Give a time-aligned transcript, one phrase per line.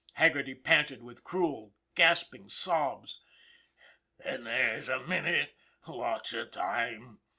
[0.13, 3.21] Haggerty panted with cruel, gasp ing sobs."
[4.25, 5.53] Then there's a minute,
[5.85, 7.19] lots of time!